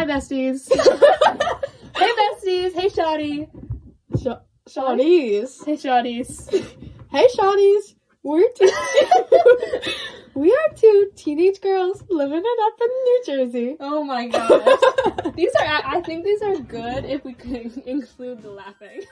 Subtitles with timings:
[0.00, 0.66] Hi, besties.
[1.94, 2.72] hey, besties.
[2.72, 3.48] Hey, Shoddy.
[4.18, 5.62] Sh- Shawnees.
[5.66, 6.48] Hey, Shotties.
[7.10, 7.96] Hey, Shawnees.
[8.22, 8.70] We're two.
[10.34, 13.76] we are two teenage girls living it up in New Jersey.
[13.78, 15.34] Oh my gosh.
[15.36, 19.02] these are, I I think these are good if we could include the laughing.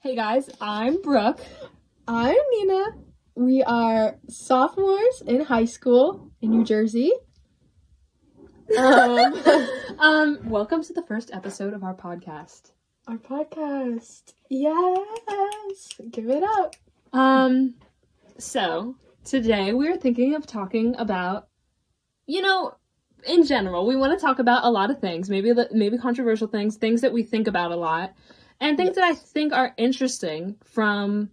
[0.00, 1.42] hey guys, I'm Brooke.
[2.08, 3.03] I'm Nina.
[3.36, 7.12] We are sophomores in high school in New Jersey.
[8.78, 9.34] Um,
[9.98, 12.72] Um, welcome to the first episode of our podcast.
[13.06, 14.34] our podcast.
[14.48, 15.88] Yes.
[16.10, 16.74] Give it up.
[17.12, 17.74] Um,
[18.38, 21.48] so today we're thinking of talking about,
[22.26, 22.74] you know,
[23.26, 26.46] in general, we want to talk about a lot of things, maybe the, maybe controversial
[26.48, 28.14] things, things that we think about a lot,
[28.60, 31.30] and things that I think are interesting from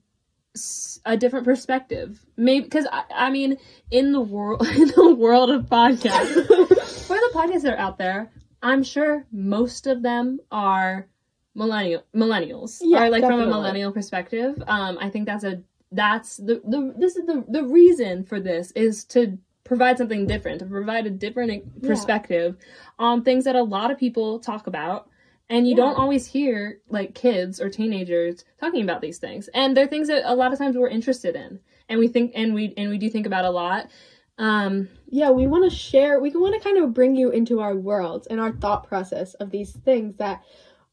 [1.05, 2.25] a different perspective.
[2.37, 3.57] Maybe because I, I mean,
[3.89, 6.33] in the world, in the world of podcasts,
[7.07, 11.07] for the podcasts that are out there, I'm sure most of them are
[11.55, 14.61] millennial millennials Yeah, or like from a millennial perspective.
[14.67, 15.61] Um, I think that's a
[15.91, 20.59] that's the the this is the the reason for this is to provide something different
[20.59, 21.87] to provide a different Yeah.
[21.87, 22.57] perspective
[22.99, 25.07] on things that a lot of people talk about
[25.51, 25.83] and you Yeah.
[25.83, 29.49] don't always hear like kids or teenagers talking about these things.
[29.49, 31.59] And they're things that a lot of times we're interested in.
[31.89, 33.89] And we think and we and we do think about a lot.
[34.37, 37.75] Um yeah, we want to share, we want to kind of bring you into our
[37.75, 40.41] worlds and our thought process of these things that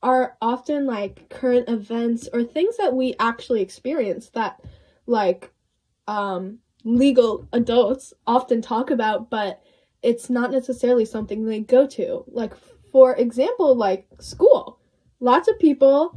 [0.02, 4.60] are often like current events or things that we actually experience that
[5.06, 5.52] like
[6.08, 9.60] um legal adults often talk about but
[10.02, 12.24] it's not necessarily something they go to.
[12.28, 12.54] Like
[12.92, 14.78] for example like school
[15.20, 16.16] lots of people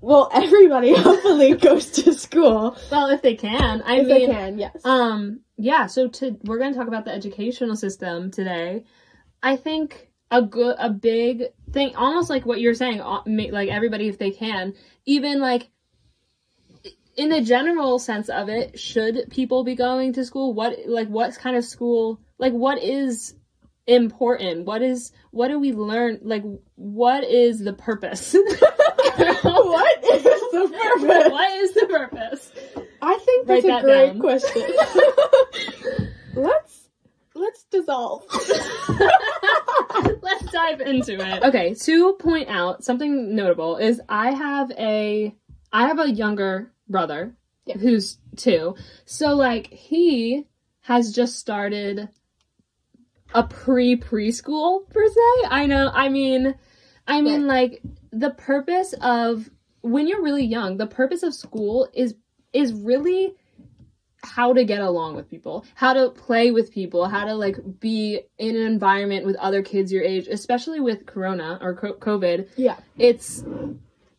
[0.00, 4.58] well everybody hopefully goes to school well if they can i if mean they can
[4.58, 8.84] yes Um, yeah, so to we're going to talk about the educational system today.
[9.42, 14.08] I think a good a big thing almost like what you're saying uh, like everybody
[14.08, 14.74] if they can,
[15.04, 15.68] even like
[17.16, 20.54] in the general sense of it, should people be going to school?
[20.54, 22.20] What like what kind of school?
[22.38, 23.34] Like what is
[23.90, 24.64] important?
[24.66, 26.20] What is what do we learn?
[26.22, 26.44] Like
[26.76, 28.32] what is the purpose?
[28.34, 32.52] what is the purpose what is the purpose?
[33.02, 34.18] I think Write that's that a great down.
[34.20, 34.62] question.
[36.34, 36.88] let's
[37.34, 38.24] let's dissolve.
[40.22, 41.42] Let's dive into it.
[41.42, 45.34] Okay, to point out something notable is I have a
[45.72, 47.34] I have a younger brother
[47.66, 47.78] Yeah.
[47.78, 48.74] who's 2.
[49.06, 50.46] So like he
[50.82, 52.08] has just started
[53.34, 55.48] a pre preschool per se.
[55.48, 55.90] I know.
[55.92, 56.54] I mean
[57.06, 57.82] I mean like
[58.12, 59.50] the purpose of
[59.82, 62.14] when you're really young, the purpose of school is
[62.52, 63.34] is really
[64.22, 68.20] how to get along with people, how to play with people, how to like be
[68.38, 72.48] in an environment with other kids your age, especially with corona or co- covid.
[72.56, 72.76] Yeah.
[72.98, 73.44] It's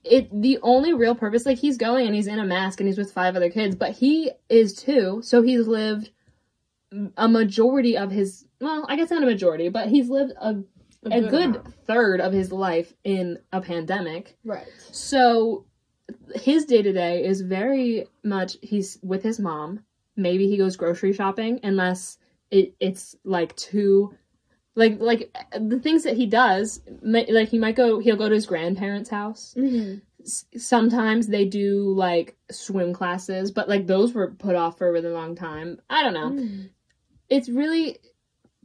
[0.04, 2.98] it the only real purpose like he's going and he's in a mask and he's
[2.98, 6.10] with five other kids, but he is too, so he's lived
[7.16, 10.64] a majority of his well, I guess not a majority, but he's lived a
[11.04, 11.74] a good amount.
[11.88, 14.38] third of his life in a pandemic.
[14.46, 14.68] Right.
[14.92, 15.66] So
[16.36, 19.84] his day to day is very much he's with his mom.
[20.16, 22.18] Maybe he goes grocery shopping unless
[22.52, 24.16] it, it's like too
[24.76, 28.46] like like the things that he does like he might go he'll go to his
[28.46, 29.56] grandparents' house.
[29.58, 30.00] Mm-hmm.
[30.24, 34.92] S- sometimes they do like swim classes, but like those were put off for a
[34.92, 35.82] really long time.
[35.90, 36.70] I don't know Mm.
[37.30, 37.98] it's really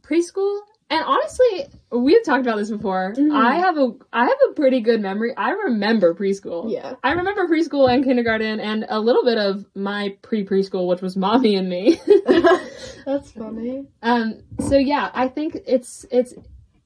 [0.07, 0.59] preschool
[0.89, 3.31] and honestly we've talked about this before Mhm.
[3.35, 6.95] i have a i have a pretty good memory i remember preschool Yeah.
[7.03, 11.17] i remember preschool and kindergarten and a little bit of my pre preschool which was
[11.17, 11.99] mommy and me
[13.05, 13.85] That's funny.
[14.01, 14.35] um
[14.69, 16.33] so yeah i think it's it's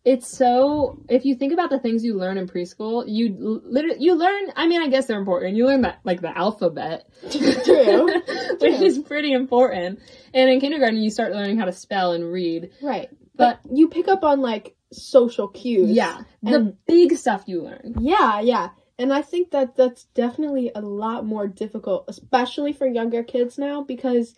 [0.04, 4.16] it's so if you think about the things you learn in preschool you literally you
[4.16, 8.06] learn i mean i guess they're important you learn that like the alphabet True.
[8.08, 8.86] which True.
[8.86, 10.00] is pretty important
[10.34, 13.10] and in kindergarten you start learning how to spell and read Right.
[13.36, 15.90] But- But you pick up on like social cues.
[15.92, 17.96] Yeah, the big stuff you learn.
[18.02, 18.70] Yeah, yeah.
[19.00, 23.84] And I think that that's definitely a lot more difficult, especially for younger kids now,
[23.84, 24.36] because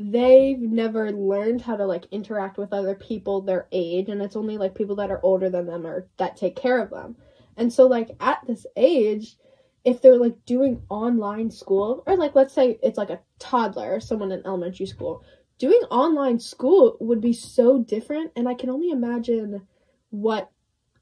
[0.00, 4.56] they've never learned how to like interact with other people their age, and it's only
[4.56, 7.16] like people that are older than them or that take care of them.
[7.56, 9.36] And so, like, at this age,
[9.84, 14.00] if they're like doing online school, or like, let's say it's like a toddler or
[14.00, 15.22] someone in elementary school,
[15.58, 18.32] doing online school would be so different.
[18.36, 19.66] And I can only imagine
[20.08, 20.50] what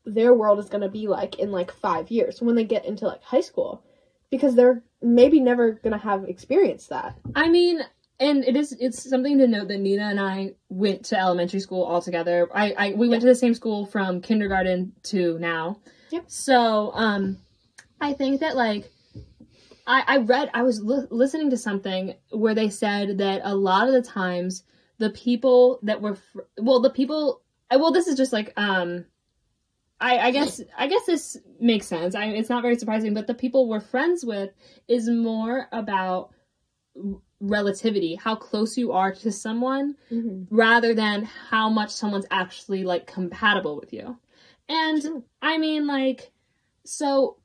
[0.04, 3.06] their world is going to be like in like five years when they get into
[3.06, 3.84] like high school
[4.30, 7.16] because they're maybe never going to have experienced that.
[7.34, 7.80] I mean,
[8.20, 11.84] and it is it's something to note that Nina and I went to elementary school
[11.84, 12.48] all together.
[12.52, 15.80] I, I we went to the same school from kindergarten to now.
[16.10, 16.24] Yep.
[16.26, 17.38] So um,
[18.00, 18.90] I think that like
[19.86, 23.86] I I read I was li- listening to something where they said that a lot
[23.86, 24.64] of the times
[24.98, 29.04] the people that were fr- well the people well this is just like um
[30.00, 32.14] I, I guess I guess this makes sense.
[32.14, 34.50] I, it's not very surprising, but the people we're friends with
[34.86, 36.30] is more about
[37.40, 40.54] relativity, how close you are to someone, Mm-hmm.
[40.54, 44.18] rather than how much someone's actually like compatible with you.
[44.68, 45.22] And.
[45.40, 46.32] I mean, like,
[46.84, 47.36] so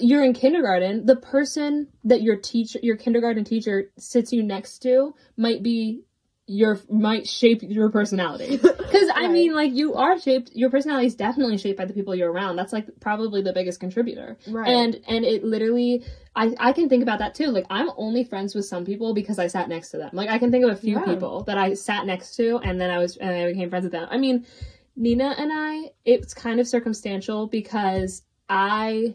[0.00, 1.06] you're in kindergarten.
[1.06, 6.02] The person that your teacher, your kindergarten teacher, sits you next to might be
[6.50, 8.58] your might shape your personality.
[8.90, 10.50] Because I mean, like, you are shaped.
[10.52, 12.56] Your personality is definitely shaped by the people you're around.
[12.56, 14.36] That's like probably the biggest contributor.
[14.48, 14.68] Right.
[14.68, 16.04] And and it literally,
[16.34, 17.46] I I can think about that too.
[17.52, 20.10] Like, I'm only friends with some people because I sat next to them.
[20.12, 21.04] Like, I can think of a few Yeah.
[21.04, 23.92] people that I sat next to, and then I was and I became friends with
[23.92, 24.08] them.
[24.10, 24.44] I mean,
[24.96, 29.14] Nina and I, it's kind of circumstantial because I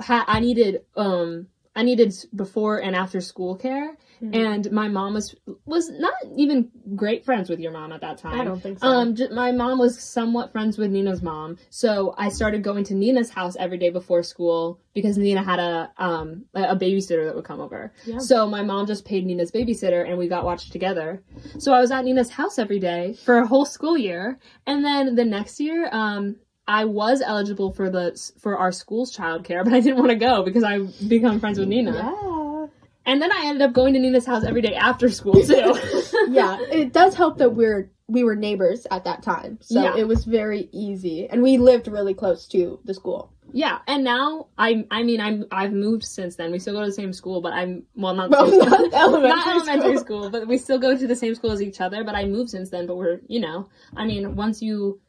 [0.00, 4.34] had I needed um I needed before and after school care, Mhm.
[4.34, 5.34] and my mom was
[5.66, 8.40] was not even great friends with your mom at that time.
[8.40, 8.86] I don't think so.
[8.88, 12.94] Um, j- my mom was somewhat friends with Nina's mom, so I started going to
[12.94, 17.36] Nina's house every day before school because Nina had a um a a babysitter that
[17.36, 17.92] would come over.
[18.04, 18.18] Yeah.
[18.18, 21.22] So my mom just paid Nina's babysitter, and we got watched together.
[21.58, 25.14] So I was at Nina's house every day for a whole school year, and then
[25.14, 26.36] the next year, um.
[26.70, 28.04] I was eligible for the
[28.38, 30.78] for our school's childcare, but I didn't want to go because I
[31.08, 31.92] become friends with Nina.
[31.92, 32.66] yeah.
[33.06, 35.74] And then I ended up going to Nina's house every day after school too.
[36.28, 39.96] yeah, it does help that we're we were neighbors at that time, so Yeah.
[39.96, 43.32] it was very easy, and we lived really close to the school.
[43.52, 46.52] Yeah, and now I I mean I'm I've moved since then.
[46.52, 49.46] We still go to the same school, but I'm well not Well, not elementary not
[49.56, 50.22] elementary school.
[50.22, 52.04] school, but we still go to the same school as each other.
[52.04, 52.86] But I moved since then.
[52.86, 55.00] But we're you know I mean once you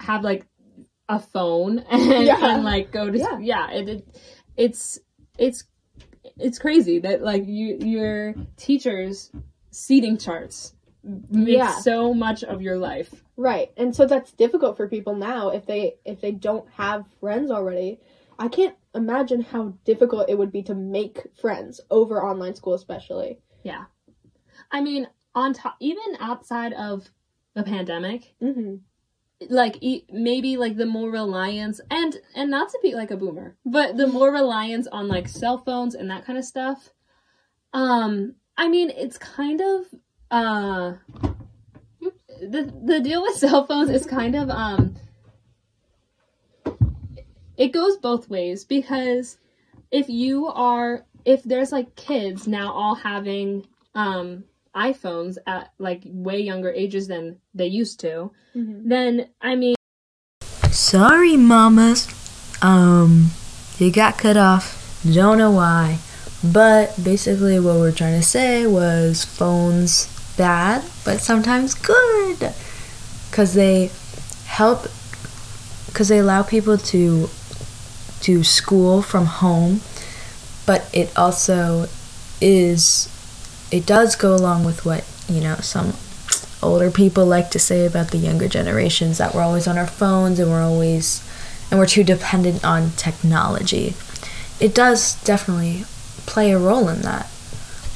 [0.00, 0.46] have like
[1.14, 2.36] a phone and Yeah.
[2.36, 3.38] can like go to Yeah.
[3.38, 4.08] yeah, it, it
[4.56, 4.98] it's
[5.38, 5.64] it's
[6.38, 9.30] it's crazy that like you your teachers
[9.70, 10.74] seating charts
[11.30, 11.78] make Yeah.
[11.80, 13.10] so much of your life.
[13.36, 17.50] Right, and so that's difficult for people now if they if they don't have friends
[17.50, 18.00] already.
[18.38, 23.38] I can't imagine how difficult it would be to make friends over online school, especially.
[23.62, 23.84] Yeah.
[24.70, 27.08] I mean on top even outside of
[27.54, 28.76] the pandemic Mm-hmm.
[29.48, 33.96] Like maybe like the more reliance and and not to be like a boomer but
[33.96, 36.90] the more reliance on like cell phones and that kind of stuff
[37.72, 39.86] um i mean it's kind of
[40.30, 40.92] uh
[42.40, 44.94] the the deal with cell phones is kind of um
[47.56, 49.38] it goes both ways because
[49.90, 56.40] if you are if there's like kids now all having um iPhones at like way
[56.40, 58.88] younger ages than they used to Mm-hmm.
[58.88, 59.74] then I mean
[60.70, 62.08] Sorry, mamas.
[62.60, 63.30] Um,
[63.78, 65.00] you got cut off.
[65.04, 65.98] Don't know why.
[66.42, 72.52] But basically, what we're trying to say was phones bad, but sometimes good.
[73.30, 73.90] Because they
[74.46, 74.88] help,
[75.86, 77.30] because they allow people to
[78.22, 79.80] to school from home,
[80.66, 81.86] but it also
[82.40, 83.08] is,
[83.70, 85.94] it does go along with what, you know, some
[86.62, 90.38] older people like to say about the younger generations that we're always on our phones
[90.38, 91.22] and we're always
[91.70, 93.94] and we're too dependent on technology.
[94.60, 95.84] It does definitely
[96.26, 97.30] play a role in that.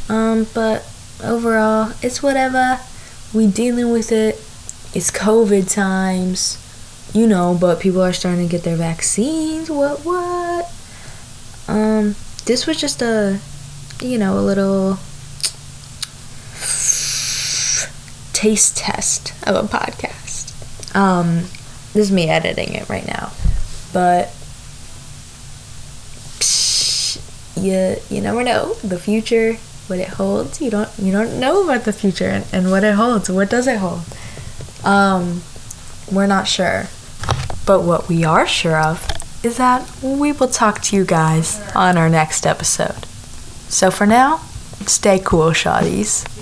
[0.08, 0.88] Um, but
[1.22, 2.80] overall, it's whatever.
[3.32, 4.36] We dealing with it.
[4.94, 6.58] It's COVID times,
[7.14, 7.56] you know.
[7.58, 9.70] But people are starting to get their vaccines.
[9.70, 10.72] What what?
[11.68, 13.38] Um, this was just a,
[14.00, 14.98] you know, a little
[18.38, 20.54] taste test of a podcast.
[20.94, 21.40] Um,
[21.92, 23.32] this is me editing it right now,
[23.92, 24.28] but
[26.38, 27.18] psh,
[27.56, 29.54] you you never know the future,
[29.88, 30.60] what it holds.
[30.60, 33.28] You don't you don't know about the future and, and what it holds.
[33.28, 34.02] What does it hold?
[34.84, 35.42] Um,
[36.12, 36.86] we're not sure,
[37.66, 39.04] but what we are sure of
[39.42, 43.04] is that we will talk to you guys on our next episode.
[43.68, 44.42] So for now,
[44.86, 46.37] stay cool, shawties.